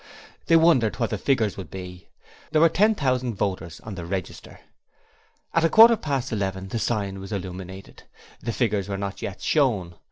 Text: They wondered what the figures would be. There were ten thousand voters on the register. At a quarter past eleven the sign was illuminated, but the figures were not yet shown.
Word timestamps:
They 0.47 0.55
wondered 0.55 0.95
what 0.95 1.11
the 1.11 1.17
figures 1.19 1.57
would 1.57 1.69
be. 1.69 2.07
There 2.51 2.61
were 2.61 2.69
ten 2.69 2.95
thousand 2.95 3.35
voters 3.35 3.79
on 3.81 3.93
the 3.93 4.03
register. 4.03 4.59
At 5.53 5.63
a 5.63 5.69
quarter 5.69 5.95
past 5.95 6.31
eleven 6.31 6.69
the 6.69 6.79
sign 6.79 7.19
was 7.19 7.31
illuminated, 7.31 8.01
but 8.39 8.45
the 8.47 8.51
figures 8.51 8.89
were 8.89 8.97
not 8.97 9.21
yet 9.21 9.43
shown. 9.43 9.93